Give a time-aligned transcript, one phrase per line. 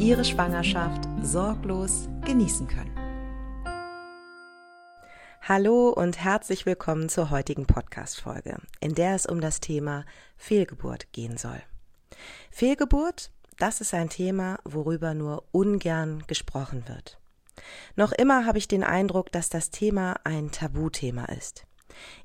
[0.00, 2.96] Ihre Schwangerschaft sorglos genießen können.
[5.42, 10.06] Hallo und herzlich willkommen zur heutigen Podcast-Folge, in der es um das Thema
[10.38, 11.60] Fehlgeburt gehen soll.
[12.50, 17.20] Fehlgeburt, das ist ein Thema, worüber nur ungern gesprochen wird.
[17.94, 21.66] Noch immer habe ich den Eindruck, dass das Thema ein Tabuthema ist.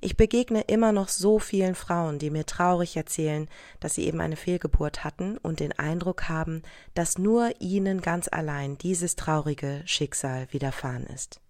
[0.02, 3.48] Ich begegne immer noch so vielen Frauen, die mir traurig erzählen,
[3.80, 6.62] dass sie eben eine Fehlgeburt hatten und den Eindruck haben,
[6.94, 11.42] dass nur ihnen ganz allein dieses traurige Schicksal widerfahren ist.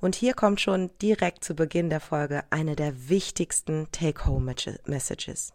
[0.00, 5.52] Und hier kommt schon direkt zu Beginn der Folge eine der wichtigsten Take-Home-Messages.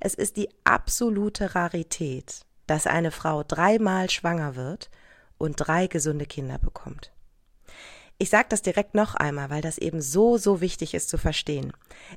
[0.00, 4.90] Es ist die absolute Rarität, dass eine Frau dreimal schwanger wird
[5.38, 7.12] und drei gesunde Kinder bekommt.
[8.20, 11.72] Ich sage das direkt noch einmal, weil das eben so, so wichtig ist zu verstehen.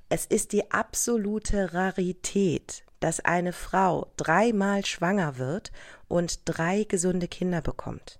[0.09, 5.71] Es ist die absolute Rarität, dass eine Frau dreimal schwanger wird
[6.07, 8.19] und drei gesunde Kinder bekommt.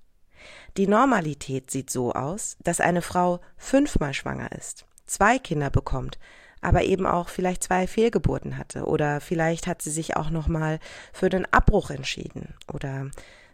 [0.78, 6.20] Die Normalität sieht so aus, dass eine Frau fünfmal schwanger ist, zwei Kinder bekommt,
[6.62, 10.80] aber eben auch vielleicht zwei Fehlgeburten hatte oder vielleicht hat sie sich auch noch mal
[11.14, 13.10] für den Abbruch entschieden oder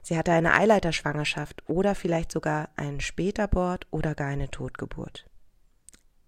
[0.08, 5.30] Sie hatte eine Eileiterschwangerschaft oder vielleicht sogar einen Spätabort oder gar eine Totgeburt.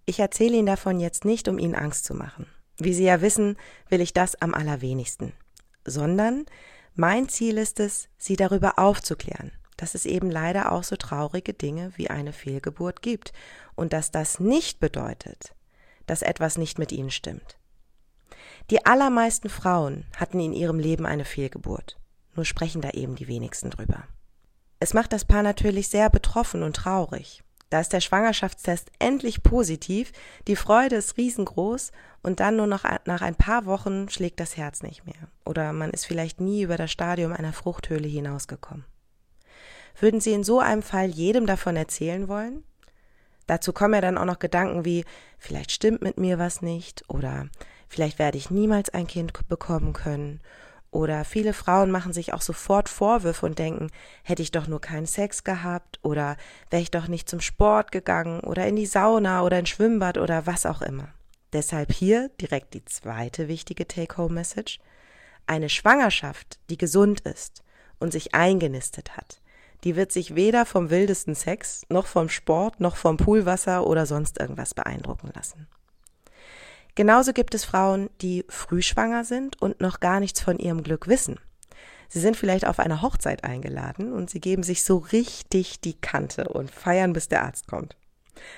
[0.06, 2.48] Ich erzähle Ihnen davon jetzt nicht, um Ihnen Angst zu machen.
[2.78, 3.56] Wie Sie ja wissen,
[3.88, 5.32] will ich das am allerwenigsten.
[5.86, 6.46] Sondern
[6.94, 11.94] mein Ziel ist es, Sie darüber aufzuklären, dass es eben leider auch so traurige Dinge
[11.96, 13.32] wie eine Fehlgeburt gibt
[13.76, 15.56] und dass das nicht bedeutet,
[16.06, 17.58] dass etwas nicht mit Ihnen stimmt.
[18.72, 21.99] Die allermeisten Frauen hatten in ihrem Leben eine Fehlgeburt
[22.40, 24.06] nur sprechen da eben die wenigsten drüber.
[24.80, 27.44] Es macht das Paar natürlich sehr betroffen und traurig.
[27.70, 30.14] Da ist der Schwangerschaftstest endlich positiv,
[30.48, 31.92] die Freude ist riesengroß
[32.24, 35.28] und dann nur noch nach ein paar Wochen schlägt das Herz nicht mehr.
[35.46, 38.86] Oder man ist vielleicht nie über das Stadium einer Fruchthöhle hinausgekommen.
[40.00, 42.64] Würden Sie in so einem Fall jedem davon erzählen wollen?
[43.48, 45.04] Dazu kommen ja dann auch noch Gedanken wie,
[45.38, 47.50] vielleicht stimmt mit mir was nicht oder
[47.90, 50.40] vielleicht werde ich niemals ein Kind bekommen können
[50.92, 53.92] oder viele Frauen machen sich auch sofort Vorwürfe und denken,
[54.24, 56.36] hätte ich doch nur keinen Sex gehabt oder
[56.70, 60.48] wäre ich doch nicht zum Sport gegangen oder in die Sauna oder ins Schwimmbad oder
[60.48, 61.10] was auch immer.
[61.54, 64.80] Deshalb hier direkt die zweite wichtige Take-Home-Message.
[65.48, 67.64] Eine Schwangerschaft, die gesund ist
[68.00, 69.42] und sich eingenistet hat,
[69.84, 74.40] die wird sich weder vom wildesten Sex, noch vom Sport, noch vom Poolwasser oder sonst
[74.40, 75.68] irgendwas beeindrucken lassen.
[77.00, 81.08] Genauso gibt es Frauen, die früh schwanger sind und noch gar nichts von ihrem Glück
[81.08, 81.40] wissen.
[82.10, 86.50] Sie sind vielleicht auf eine Hochzeit eingeladen und sie geben sich so richtig die Kante
[86.50, 87.96] und feiern, bis der Arzt kommt.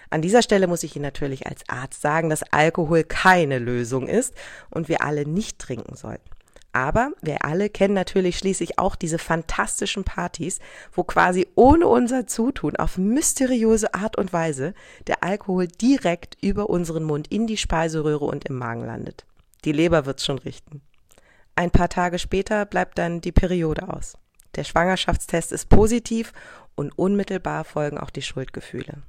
[0.09, 4.33] An dieser Stelle muss ich Ihnen natürlich als Arzt sagen, dass Alkohol keine Lösung ist
[4.71, 6.27] und wir alle nicht trinken sollten.
[6.73, 10.59] Aber wir alle kennen natürlich schließlich auch diese fantastischen Partys,
[10.93, 14.73] wo quasi ohne unser Zutun auf mysteriöse Art und Weise
[15.07, 19.25] der Alkohol direkt über unseren Mund in die Speiseröhre und im Magen landet.
[19.65, 20.81] Die Leber wird's schon richten.
[21.55, 24.17] Ein paar Tage später bleibt dann die Periode aus.
[24.55, 26.33] Der Schwangerschaftstest ist positiv
[26.75, 29.03] und unmittelbar folgen auch die Schuldgefühle.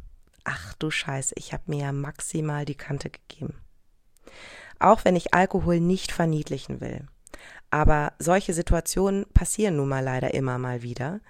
[0.45, 3.55] Ach du Scheiße, ich habe mir ja maximal die Kante gegeben.
[4.81, 7.07] Auch wenn ich Alkohol nicht verniedlichen will.
[7.73, 11.21] Aber solche Situationen passieren nun mal leider immer mal wieder.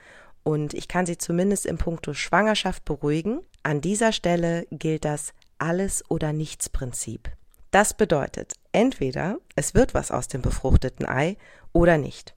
[0.42, 3.42] Und ich kann Sie zumindest im Punkto Schwangerschaft beruhigen.
[3.62, 7.30] An dieser Stelle gilt das Alles- oder Nichts-Prinzip.
[7.70, 11.36] Das bedeutet, entweder es wird was aus dem befruchteten Ei
[11.72, 12.34] oder nicht.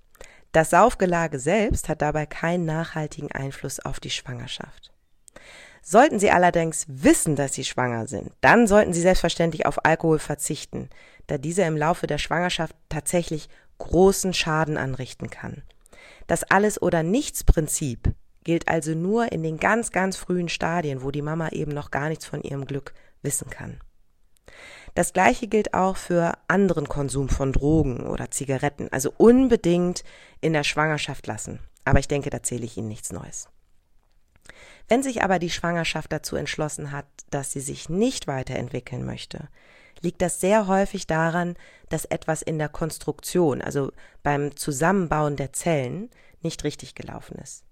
[0.52, 4.94] Das Saufgelage selbst hat dabei keinen nachhaltigen Einfluss auf die Schwangerschaft.
[5.82, 10.90] Sollten Sie allerdings wissen, dass Sie schwanger sind, dann sollten Sie selbstverständlich auf Alkohol verzichten,
[11.28, 15.64] da dieser im Laufe der Schwangerschaft tatsächlich großen Schaden anrichten kann.
[16.28, 18.14] Das Alles- oder Nichts-Prinzip
[18.44, 22.10] gilt also nur in den ganz, ganz frühen Stadien, wo die Mama eben noch gar
[22.10, 23.80] nichts von ihrem Glück wissen kann.
[24.94, 30.04] Das gleiche gilt auch für anderen Konsum von Drogen oder Zigaretten, also unbedingt
[30.42, 31.60] in der Schwangerschaft lassen.
[31.84, 33.50] Aber ich denke, da zähle ich Ihnen nichts Neues.
[34.88, 39.50] Wenn sich aber die Schwangerschaft dazu entschlossen hat, dass sie sich nicht weiterentwickeln möchte,
[40.02, 41.56] liegt das sehr häufig daran,
[41.90, 43.92] dass etwas in der Konstruktion, also
[44.24, 46.10] beim Zusammenbauen der Zellen,
[46.42, 47.64] nicht richtig gelaufen ist.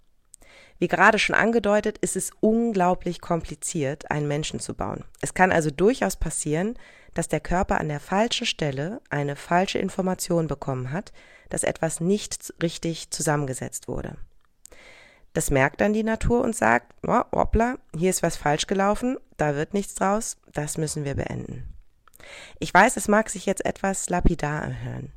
[0.79, 5.03] Wie gerade schon angedeutet, ist es unglaublich kompliziert, einen Menschen zu bauen.
[5.21, 6.75] Es kann also durchaus passieren,
[7.13, 11.13] dass der Körper an der falschen Stelle eine falsche Information bekommen hat,
[11.49, 14.17] dass etwas nicht richtig zusammengesetzt wurde.
[15.33, 19.73] Das merkt dann die Natur und sagt, hoppla, hier ist was falsch gelaufen, da wird
[19.73, 21.72] nichts draus, das müssen wir beenden.
[22.59, 25.11] Ich weiß, es mag sich jetzt etwas lapidar anhören.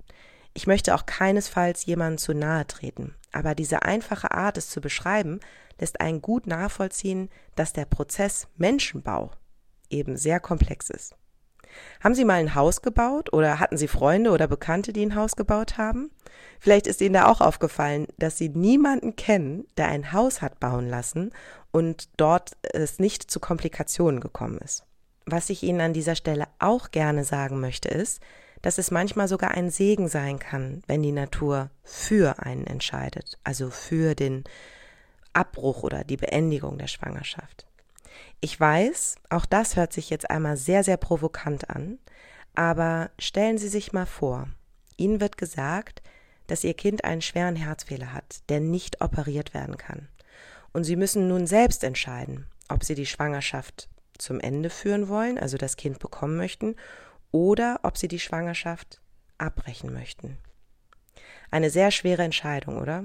[0.55, 5.41] Ich möchte auch keinesfalls jemandem zu nahe treten, aber diese einfache Art, es zu beschreiben,
[5.79, 9.33] lässt einen gut nachvollziehen, dass der Prozess Menschenbau
[9.91, 11.15] eben sehr komplex ist.
[12.03, 15.37] Haben Sie mal ein Haus gebaut oder hatten Sie Freunde oder Bekannte, die ein Haus
[15.37, 16.11] gebaut haben?
[16.59, 20.89] Vielleicht ist Ihnen da auch aufgefallen, dass Sie niemanden kennen, der ein Haus hat bauen
[20.89, 21.33] lassen
[21.73, 24.86] und dort es nicht zu Komplikationen gekommen ist.
[25.29, 28.23] Was ich Ihnen an dieser Stelle auch gerne sagen möchte, ist,
[28.63, 33.71] dass es manchmal sogar ein Segen sein kann, wenn die Natur für einen entscheidet, also
[33.71, 34.45] für den
[35.33, 37.67] Abbruch oder die Beendigung der Schwangerschaft.
[38.41, 41.99] Ich weiß, auch das hört sich jetzt einmal sehr, sehr provokant an,
[42.55, 44.49] aber stellen Sie sich mal vor,
[44.97, 46.03] Ihnen wird gesagt,
[46.47, 50.09] dass Ihr Kind einen schweren Herzfehler hat, der nicht operiert werden kann.
[50.73, 53.89] Und Sie müssen nun selbst entscheiden, ob Sie die Schwangerschaft
[54.19, 56.77] zum Ende führen wollen, also das Kind bekommen möchten,
[57.31, 59.01] oder ob Sie die Schwangerschaft
[59.39, 60.39] abbrechen möchten.
[61.51, 63.05] Eine sehr schwere Entscheidung, oder?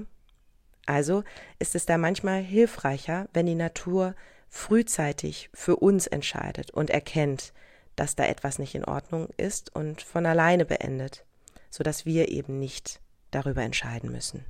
[0.86, 1.22] Also
[1.58, 4.14] ist es da manchmal hilfreicher, wenn die Natur
[4.48, 7.52] frühzeitig für uns entscheidet und erkennt,
[7.96, 11.24] dass da etwas nicht in Ordnung ist und von alleine beendet,
[11.70, 13.00] so dass wir eben nicht
[13.30, 14.44] darüber entscheiden müssen.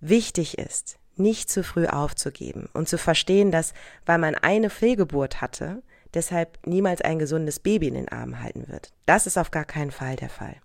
[0.00, 3.74] Wichtig ist, nicht zu früh aufzugeben und zu verstehen, dass,
[4.06, 5.82] weil man eine Fehlgeburt hatte,
[6.12, 8.92] deshalb niemals ein gesundes Baby in den Armen halten wird.
[9.06, 10.56] Das ist auf gar keinen Fall der Fall.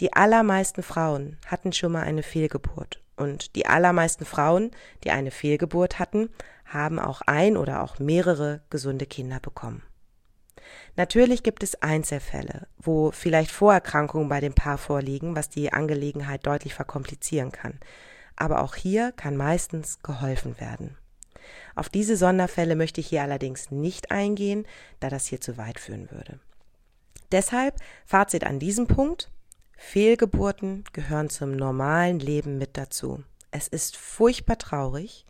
[0.00, 4.70] Die allermeisten Frauen hatten schon mal eine Fehlgeburt und die allermeisten Frauen,
[5.04, 6.30] die eine Fehlgeburt hatten,
[6.64, 9.82] haben auch ein oder auch mehrere gesunde Kinder bekommen.
[10.96, 16.74] Natürlich gibt es Einzelfälle, wo vielleicht Vorerkrankungen bei dem Paar vorliegen, was die Angelegenheit deutlich
[16.74, 17.78] verkomplizieren kann.
[18.40, 20.96] Aber auch hier kann meistens geholfen werden.
[21.74, 24.66] Auf diese Sonderfälle möchte ich hier allerdings nicht eingehen,
[24.98, 26.40] da das hier zu weit führen würde.
[27.32, 27.76] Deshalb
[28.06, 29.30] Fazit an diesem Punkt.
[29.76, 33.22] Fehlgeburten gehören zum normalen Leben mit dazu.
[33.50, 35.26] Es ist furchtbar traurig,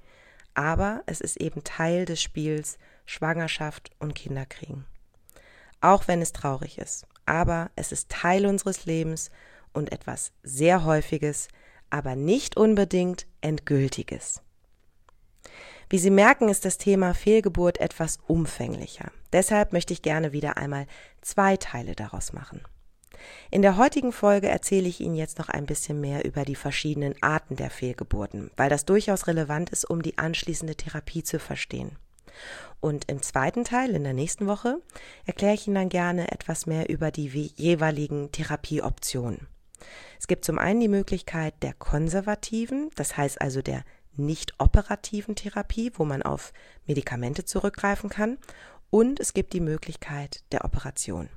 [0.54, 4.84] aber es ist eben Teil des Spiels Schwangerschaft und Kinderkriegen.
[5.80, 9.30] Auch wenn es traurig ist, aber es ist Teil unseres Lebens
[9.72, 11.48] und etwas sehr häufiges,
[11.90, 14.42] aber nicht unbedingt endgültiges.
[15.88, 19.10] Wie Sie merken, ist das Thema Fehlgeburt etwas umfänglicher.
[19.32, 20.86] Deshalb möchte ich gerne wieder einmal
[21.20, 22.62] zwei Teile daraus machen.
[23.50, 27.20] In der heutigen Folge erzähle ich Ihnen jetzt noch ein bisschen mehr über die verschiedenen
[27.22, 31.96] Arten der Fehlgeburten, weil das durchaus relevant ist, um die anschließende Therapie zu verstehen.
[32.80, 34.80] Und im zweiten Teil, in der nächsten Woche,
[35.26, 37.26] erkläre ich Ihnen dann gerne etwas mehr über die
[37.56, 39.48] jeweiligen Therapieoptionen.
[40.18, 43.84] Es gibt zum einen die Möglichkeit der konservativen, das heißt also der
[44.16, 46.52] nicht operativen Therapie, wo man auf
[46.86, 48.38] Medikamente zurückgreifen kann,
[48.90, 51.28] und es gibt die Möglichkeit der Operation.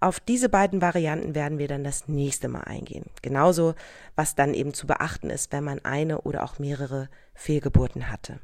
[0.00, 3.06] Auf diese beiden Varianten werden wir dann das nächste Mal eingehen.
[3.22, 3.74] Genauso,
[4.16, 8.40] was dann eben zu beachten ist, wenn man eine oder auch mehrere Fehlgeburten hatte.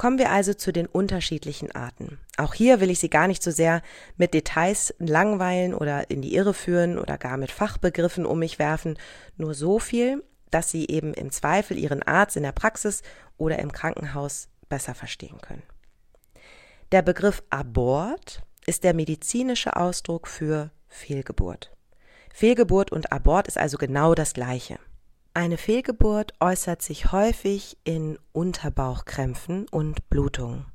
[0.00, 2.18] Kommen wir also zu den unterschiedlichen Arten.
[2.38, 3.82] Auch hier will ich Sie gar nicht so sehr
[4.16, 8.98] mit Details langweilen oder in die Irre führen oder gar mit Fachbegriffen um mich werfen,
[9.36, 13.02] nur so viel, dass Sie eben im Zweifel Ihren Arzt in der Praxis
[13.36, 15.64] oder im Krankenhaus besser verstehen können.
[16.92, 21.76] Der Begriff Abort ist der medizinische Ausdruck für Fehlgeburt.
[22.32, 24.78] Fehlgeburt und Abort ist also genau das gleiche.
[25.40, 30.66] Eine Fehlgeburt äußert sich häufig in Unterbauchkrämpfen und Blutungen.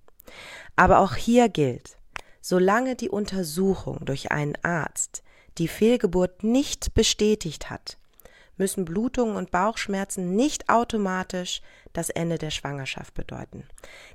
[0.75, 2.00] Aber auch hier gilt,
[2.41, 5.22] solange die Untersuchung durch einen Arzt
[5.60, 8.00] die Fehlgeburt nicht bestätigt hat,
[8.57, 11.62] müssen Blutungen und Bauchschmerzen nicht automatisch
[11.93, 13.67] das Ende der Schwangerschaft bedeuten.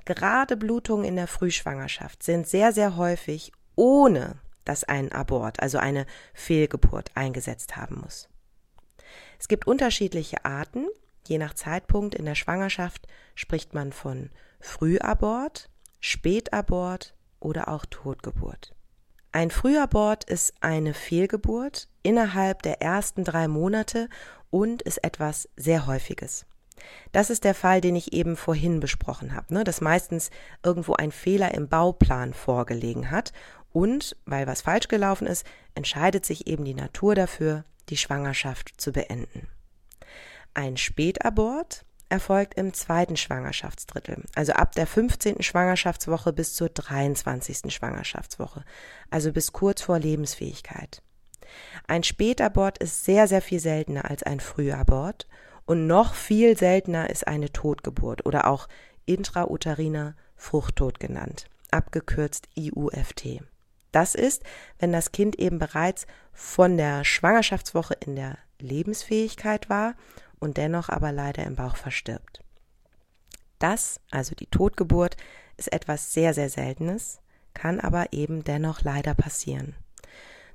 [0.03, 6.05] Gerade Blutungen in der Frühschwangerschaft sind sehr, sehr häufig ohne dass ein Abort, also eine
[6.33, 8.27] Fehlgeburt eingesetzt haben muss.
[9.41, 10.85] Es gibt unterschiedliche Arten.
[11.27, 14.29] Je nach Zeitpunkt in der Schwangerschaft spricht man von
[14.59, 15.67] Frühabort,
[15.99, 18.75] Spätabort oder auch Totgeburt.
[19.31, 24.09] Ein Frühabort ist eine Fehlgeburt innerhalb der ersten drei Monate
[24.51, 26.45] und ist etwas sehr Häufiges.
[27.11, 29.63] Das ist der Fall, den ich eben vorhin besprochen habe, ne?
[29.63, 30.29] dass meistens
[30.63, 33.33] irgendwo ein Fehler im Bauplan vorgelegen hat
[33.73, 38.91] und, weil was falsch gelaufen ist, entscheidet sich eben die Natur dafür, die Schwangerschaft zu
[38.91, 39.47] beenden.
[40.53, 45.41] Ein Spätabort erfolgt im zweiten Schwangerschaftsdrittel, also ab der 15.
[45.41, 47.73] Schwangerschaftswoche bis zur 23.
[47.73, 48.65] Schwangerschaftswoche,
[49.09, 51.01] also bis kurz vor Lebensfähigkeit.
[51.87, 55.27] Ein Spätabort ist sehr, sehr viel seltener als ein Frühabort
[55.65, 58.67] und noch viel seltener ist eine Totgeburt oder auch
[59.05, 63.41] intrauteriner Fruchttod genannt, abgekürzt IUFT.
[63.91, 64.43] Das ist,
[64.79, 69.95] wenn das Kind eben bereits von der Schwangerschaftswoche in der Lebensfähigkeit war
[70.39, 72.41] und dennoch aber leider im Bauch verstirbt.
[73.59, 75.17] Das, also die Totgeburt,
[75.57, 77.19] ist etwas sehr, sehr Seltenes,
[77.53, 79.75] kann aber eben dennoch leider passieren.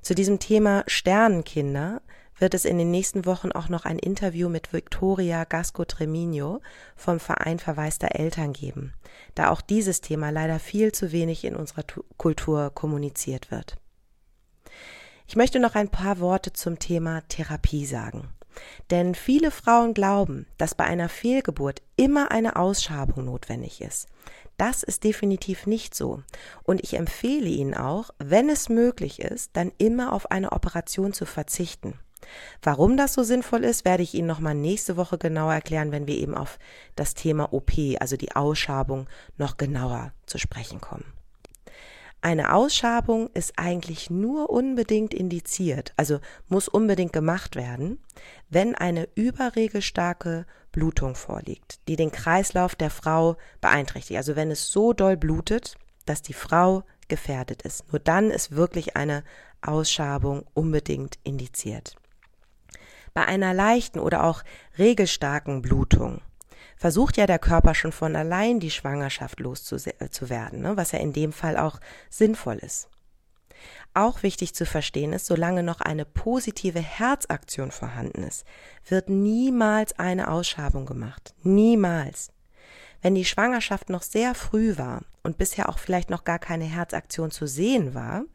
[0.01, 2.01] Zu diesem Thema Sternenkinder
[2.39, 6.61] wird es in den nächsten Wochen auch noch ein Interview mit Victoria Gasco Tremino
[6.95, 8.93] vom Verein verwaister Eltern geben,
[9.35, 11.83] da auch dieses Thema leider viel zu wenig in unserer
[12.17, 13.77] Kultur kommuniziert wird.
[15.27, 18.29] Ich möchte noch ein paar Worte zum Thema Therapie sagen.
[18.89, 24.07] Denn viele Frauen glauben, dass bei einer Fehlgeburt immer eine Ausschabung notwendig ist.
[24.57, 26.23] Das ist definitiv nicht so.
[26.63, 31.25] Und ich empfehle Ihnen auch, wenn es möglich ist, dann immer auf eine Operation zu
[31.25, 31.99] verzichten.
[32.61, 36.15] Warum das so sinnvoll ist, werde ich Ihnen nochmal nächste Woche genauer erklären, wenn wir
[36.15, 36.59] eben auf
[36.95, 39.07] das Thema OP, also die Ausschabung,
[39.37, 41.05] noch genauer zu sprechen kommen.
[42.21, 47.99] Eine Ausschabung ist eigentlich nur unbedingt indiziert, also muss unbedingt gemacht werden,
[48.49, 54.17] wenn eine überregelstarke Blutung vorliegt, die den Kreislauf der Frau beeinträchtigt.
[54.17, 57.91] Also wenn es so doll blutet, dass die Frau gefährdet ist.
[57.91, 59.23] Nur dann ist wirklich eine
[59.61, 61.95] Ausschabung unbedingt indiziert.
[63.13, 64.43] Bei einer leichten oder auch
[64.77, 66.21] regelstarken Blutung
[66.77, 71.33] versucht ja der Körper schon von allein die Schwangerschaft loszuwerden, ne, was ja in dem
[71.33, 72.89] Fall auch sinnvoll ist.
[73.93, 78.45] Auch wichtig zu verstehen ist, solange noch eine positive Herzaktion vorhanden ist,
[78.87, 81.33] wird niemals eine Ausschabung gemacht.
[81.41, 82.29] Niemals.
[83.07, 87.31] Wenn die Schwangerschaft noch sehr früh war und bisher auch vielleicht noch gar keine Herzaktion
[87.31, 88.25] zu sehen war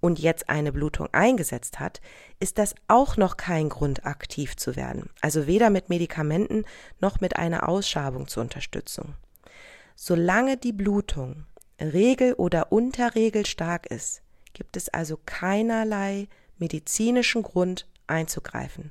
[0.00, 2.00] und jetzt eine Blutung eingesetzt hat,
[2.40, 5.10] ist das auch noch kein Grund, aktiv zu werden.
[5.20, 6.64] Also weder mit Medikamenten
[6.98, 9.14] noch mit einer Ausschabung zur Unterstützung.
[9.94, 11.46] Solange die Blutung
[11.80, 14.22] regel- oder unterregelstark ist,
[14.54, 16.26] gibt es also keinerlei
[16.58, 18.90] medizinischen Grund einzugreifen.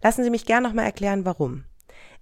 [0.00, 1.64] Lassen Sie mich gern nochmal erklären, warum.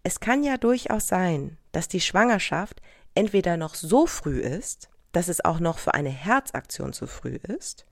[0.02, 2.80] Es kann ja durchaus sein, dass die Schwangerschaft
[3.14, 7.84] entweder noch so früh ist, dass es auch noch für eine Herzaktion zu früh ist,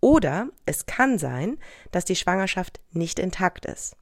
[0.00, 1.58] oder es kann sein,
[1.90, 3.96] dass die Schwangerschaft nicht intakt ist.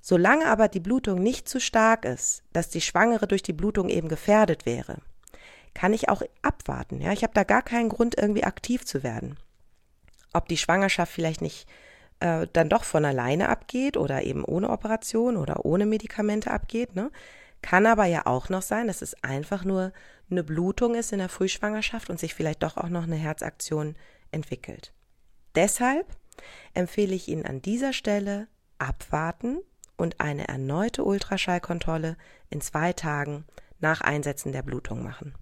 [0.00, 4.08] Solange aber die Blutung nicht zu stark ist, dass die Schwangere durch die Blutung eben
[4.08, 5.02] gefährdet wäre,
[5.74, 7.00] kann ich auch abwarten.
[7.00, 9.36] Ja, ich habe da gar keinen Grund, irgendwie aktiv zu werden.
[10.32, 11.68] Ob die Schwangerschaft vielleicht nicht
[12.20, 17.10] äh, dann doch von alleine abgeht oder eben ohne Operation oder ohne Medikamente abgeht, ne?
[17.62, 19.92] Kann aber ja auch noch sein, dass es einfach nur
[20.30, 23.96] eine Blutung ist in der Frühschwangerschaft und sich vielleicht doch auch noch eine Herzaktion
[24.30, 24.94] entwickelt.
[25.54, 26.06] Deshalb
[26.72, 28.48] empfehle ich Ihnen an dieser Stelle
[28.78, 29.58] abwarten
[29.96, 32.16] und eine erneute Ultraschallkontrolle
[32.48, 33.44] in zwei Tagen
[33.78, 35.34] nach Einsetzen der Blutung machen.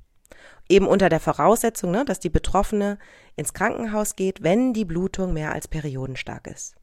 [0.68, 2.99] Eben unter der Voraussetzung, ne, dass die Betroffene
[3.37, 6.75] ins Krankenhaus geht, wenn die Blutung mehr als periodenstark ist.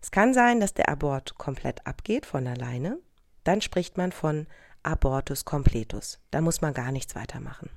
[0.00, 2.98] Es kann sein, dass der Abort komplett abgeht von alleine.
[3.44, 4.46] Dann spricht man von
[4.82, 6.20] Abortus completus.
[6.30, 7.70] Da muss man gar nichts weitermachen.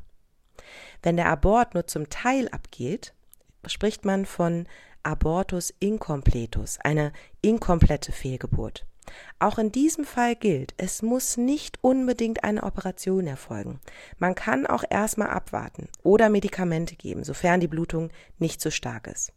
[1.02, 3.14] Wenn der Abort nur zum Teil abgeht,
[3.66, 4.68] spricht man von
[5.04, 8.86] Abortus incompletus, eine inkomplette Fehlgeburt.
[9.40, 13.80] Auch in diesem Fall gilt, es muss nicht unbedingt eine Operation erfolgen.
[14.18, 19.34] Man kann auch erstmal abwarten oder Medikamente geben, sofern die Blutung nicht so stark ist.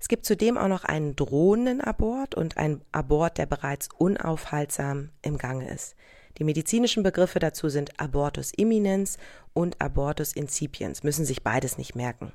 [0.00, 5.38] Es gibt zudem auch noch einen drohenden Abort und einen Abort, der bereits unaufhaltsam im
[5.38, 5.96] Gange ist.
[6.38, 9.18] Die medizinischen Begriffe dazu sind Abortus imminens
[9.54, 12.32] und Abortus incipiens, müssen sich beides nicht merken.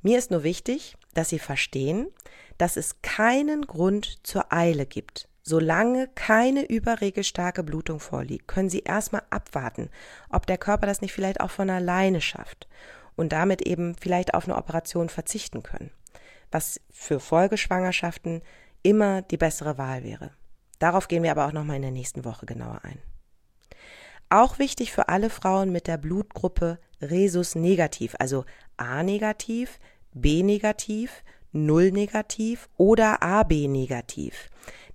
[0.00, 2.08] Mir ist nur wichtig, dass Sie verstehen,
[2.58, 5.28] dass es keinen Grund zur Eile gibt.
[5.42, 9.90] Solange keine überregelstarke Blutung vorliegt, können Sie erstmal abwarten,
[10.30, 12.68] ob der Körper das nicht vielleicht auch von alleine schafft
[13.16, 15.90] und damit eben vielleicht auf eine Operation verzichten können,
[16.50, 18.42] was für Folgeschwangerschaften
[18.82, 20.30] immer die bessere Wahl wäre.
[20.78, 22.98] Darauf gehen wir aber auch nochmal in der nächsten Woche genauer ein.
[24.32, 28.46] Auch wichtig für alle Frauen mit der Blutgruppe Rhesus negativ, also
[28.78, 29.78] A negativ,
[30.14, 31.22] B negativ,
[31.52, 34.48] Null negativ oder AB negativ.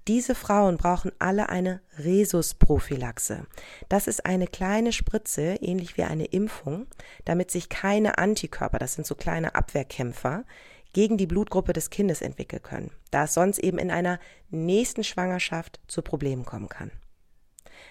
[0.07, 3.45] Diese Frauen brauchen alle eine Rhesusprophylaxe.
[3.89, 6.87] Das ist eine kleine Spritze, ähnlich wie eine Impfung,
[7.23, 10.45] damit sich keine Antikörper, das sind so kleine Abwehrkämpfer,
[10.93, 14.17] gegen die Blutgruppe des Kindes entwickeln können, da es sonst eben in einer
[14.49, 16.89] nächsten Schwangerschaft zu Problemen kommen kann.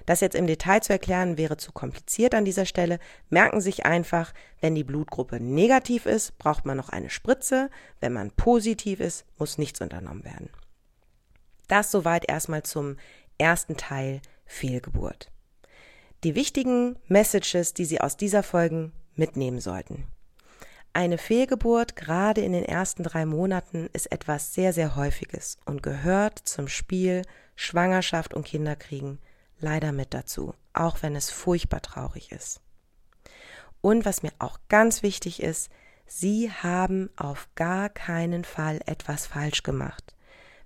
[0.04, 2.98] Das jetzt im Detail zu erklären wäre zu kompliziert an dieser Stelle.
[3.28, 7.70] Merken Sie sich einfach, wenn die Blutgruppe negativ ist, braucht man noch eine Spritze.
[8.00, 10.50] Wenn man positiv ist, muss nichts unternommen werden.
[11.68, 12.96] Das soweit erstmal zum
[13.38, 15.30] ersten Teil Fehlgeburt.
[16.24, 20.06] Die wichtigen Messages, die Sie aus dieser Folge mitnehmen sollten.
[20.92, 26.38] Eine Fehlgeburt, gerade in den ersten drei Monaten, ist etwas sehr, sehr Häufiges und gehört
[26.38, 27.22] zum Spiel
[27.54, 29.18] Schwangerschaft und Kinderkriegen
[29.58, 32.60] leider mit dazu, auch wenn es furchtbar traurig ist.
[33.80, 35.70] Und was mir auch ganz wichtig ist,
[36.06, 40.14] Sie haben auf gar keinen Fall etwas falsch gemacht.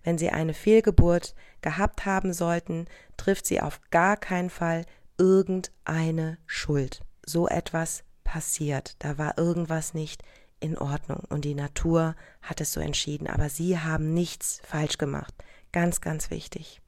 [0.02, 4.84] Wenn Sie eine Fehlgeburt gehabt haben sollten, trifft Sie auf gar keinen Fall
[5.18, 7.02] irgendeine Schuld.
[7.24, 8.96] So etwas passiert.
[8.98, 10.22] Da war irgendwas nicht
[10.60, 13.26] in Ordnung und die Natur hat es so entschieden.
[13.26, 15.34] Aber Sie haben nichts falsch gemacht.
[15.72, 16.80] Ganz, ganz wichtig.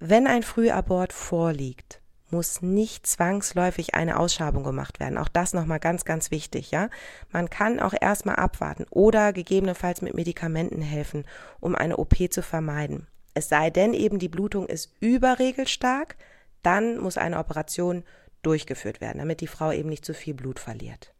[0.00, 2.00] Wenn ein Frühabort vorliegt,
[2.30, 5.18] muss nicht zwangsläufig eine Ausschabung gemacht werden.
[5.18, 6.88] Auch das nochmal ganz, ganz wichtig, ja.
[7.32, 11.24] Man kann auch erstmal abwarten oder gegebenenfalls mit Medikamenten helfen,
[11.58, 13.06] um eine OP zu vermeiden.
[13.34, 16.16] Es sei denn eben die Blutung ist überregelstark,
[16.62, 18.04] dann muss eine Operation
[18.42, 21.12] durchgeführt werden, damit die Frau eben nicht zu viel Blut verliert.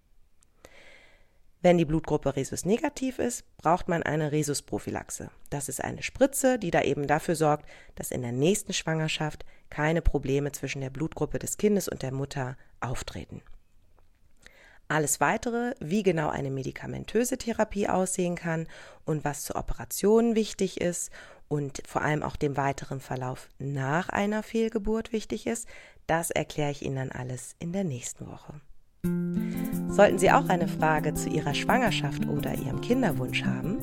[1.60, 5.30] Wenn die Blutgruppe Rhesus negativ ist, braucht man eine Rhesusprophylaxe.
[5.50, 10.00] Das ist eine Spritze, die da eben dafür sorgt, dass in der nächsten Schwangerschaft keine
[10.00, 13.42] Probleme zwischen der Blutgruppe des Kindes und der Mutter auftreten.
[14.86, 18.68] Alles weitere, wie genau eine medikamentöse Therapie aussehen kann
[19.04, 21.10] und was zur Operation wichtig ist
[21.48, 25.68] und vor allem auch dem weiteren Verlauf nach einer Fehlgeburt wichtig ist,
[26.06, 28.60] das erkläre ich Ihnen dann alles in der nächsten Woche.
[29.88, 33.78] Sollten Sie auch eine Frage zu Ihrer Schwangerschaft oder Ihrem Kinderwunsch haben,